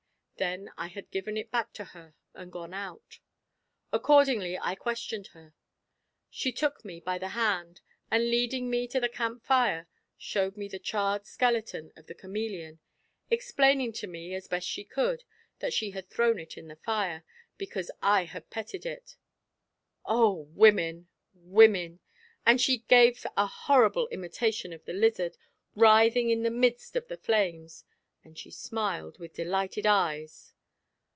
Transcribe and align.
Then 0.37 0.71
I 0.75 0.87
had 0.87 1.11
given 1.11 1.37
it 1.37 1.51
back 1.51 1.71
to 1.73 1.83
her 1.83 2.15
and 2.33 2.51
gone 2.51 2.73
out. 2.73 3.19
Accordingly 3.93 4.57
I 4.57 4.73
questioned 4.73 5.27
her. 5.35 5.53
She 6.31 6.51
took 6.51 6.83
me 6.83 6.99
by 6.99 7.19
the 7.19 7.27
hand, 7.27 7.81
and 8.09 8.23
leading 8.27 8.67
me 8.67 8.87
to 8.87 8.99
the 8.99 9.07
camp 9.07 9.43
fire, 9.43 9.87
showed 10.17 10.57
me 10.57 10.67
the 10.67 10.79
charred 10.79 11.27
skeleton 11.27 11.91
of 11.95 12.07
the 12.07 12.15
chameleon, 12.15 12.79
explaining 13.29 13.93
to 13.93 14.07
me, 14.07 14.33
as 14.33 14.47
best 14.47 14.67
she 14.67 14.83
could, 14.83 15.25
that 15.59 15.73
she 15.73 15.91
had 15.91 16.09
thrown 16.09 16.39
it 16.39 16.57
in 16.57 16.69
the 16.69 16.75
fire, 16.75 17.23
because 17.59 17.91
I 18.01 18.23
had 18.25 18.49
petted 18.49 18.83
it! 18.83 19.17
Oh! 20.05 20.49
women! 20.55 21.07
women! 21.35 21.99
And 22.47 22.59
she 22.59 22.79
gave 22.79 23.27
a 23.37 23.45
horrible 23.45 24.07
imitation 24.07 24.73
of 24.73 24.85
the 24.85 24.93
lizard, 24.93 25.37
writhing 25.75 26.31
in 26.31 26.41
the 26.41 26.49
midst 26.49 26.95
of 26.95 27.09
the 27.09 27.17
flames, 27.17 27.83
and 28.23 28.37
she 28.37 28.51
smiled 28.51 29.17
with 29.17 29.33
delighted 29.33 29.83
eyes. 29.83 30.53